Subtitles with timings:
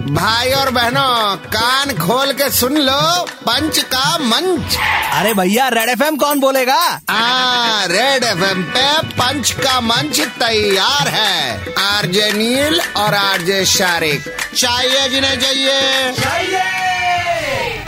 [0.00, 4.76] भाई और बहनों कान खोल के सुन लो पंच का मंच।
[5.14, 7.00] अरे भैया रेड एफएम कौन बोलेगा?
[7.10, 14.24] आ, रेड एफएम पे पंच का मंच तैयार है। आरजे नील और आरजे शारिक।
[14.56, 15.78] चाहिए जिन्हें चाहिए।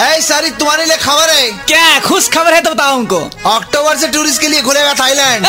[0.01, 4.09] ऐ सारी तुम्हारे लिए खबर है। क्या खुश खबर है तो बताओ उनको। अक्टूबर से
[4.09, 5.47] टूरिस्ट के लिए खुलेगा थाईलैंड!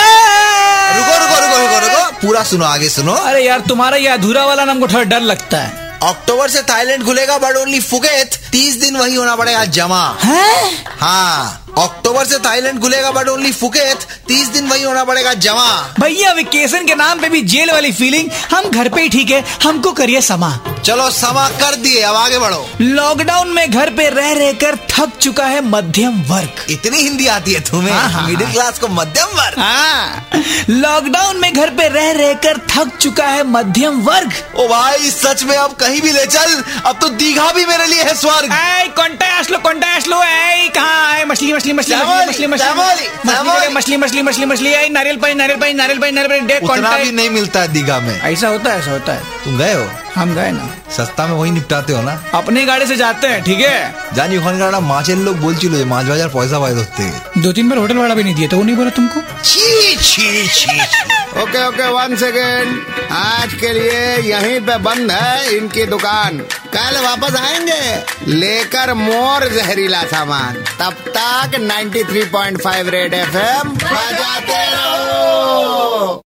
[0.95, 4.65] रुको रुको रुको रुको रुको पूरा सुनो आगे सुनो। अरे यार तुम्हारा ये अधूरा वाला
[4.65, 8.97] नाम को थोड़ा डर लगता है। अक्टूबर से थाईलैंड खुलेगा बट ओनली फुकेत तीस दिन
[8.97, 10.71] वही होना पड़ेगा जमा। है?
[10.99, 16.31] हाँ। अक्टूबर से थाईलैंड खुलेगा बट ओनली फुकेत। तीस दिन वही होना पड़ेगा जमा। भैया
[16.33, 19.91] वेकेशन के नाम पे भी जेल वाली फीलिंग हम घर पे ही ठीक है हमको
[19.91, 20.51] करिए समा।
[20.85, 25.17] चलो समा कर दिए अब आगे बढ़ो। लॉकडाउन में घर पे रह रह कर थक
[25.21, 28.87] चुका है मध्यम वर्ग। इतनी हिंदी आती है हाँ, तुम्हें हाँ, मिडिल हाँ। क्लास को
[28.89, 30.29] मध्यम वर्ग। हाँ।
[30.69, 35.43] लॉकडाउन में घर पे रह रह कर थक चुका है मध्यम वर्ग। ओ भाई सच
[35.43, 38.87] में अब कहीं भी ले चल अब तो दीघा भी मेरे लिए है स्वर्ग। ऐ
[41.73, 45.99] मछली मछली मछली मछली मछली। मछली मछली मछली मछली ऐ नारियल पानी नारियल पानी नारियल
[45.99, 49.57] पानी नारियल पानी। नहीं मिलता है दीघा में। ऐसा होता है ऐसा होता है। तुम
[49.57, 49.91] गए हो?
[50.16, 53.60] हम गए ना সস্তা में वही निपटाते हो ना अपने गाड़ी से जाते हैं ठीक
[53.62, 53.78] है
[54.18, 57.04] জানি ওখানকার একটা মাছের লোক বলছিল যে মাছ বাজার পয়সা পায় ধরতে
[57.38, 59.66] दो तीन बार होटल वाला भी नहीं दिया तो वो नहीं बोला तुमको ছি
[60.08, 60.26] ছি
[60.58, 60.74] ছি
[61.36, 62.68] ओके ओके वन सेकेंड
[63.16, 67.82] आज के लिए यहीं पे बंद है इनकी दुकान कल वापस आएंगे
[68.34, 76.22] लेकर मोर जहरीला सामान तब तक 93.5 रेड एफएम बजाते रहो